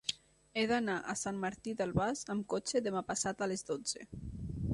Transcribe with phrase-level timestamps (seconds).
[0.59, 4.09] He d'anar a Sant Martí d'Albars amb cotxe demà passat a les dotze.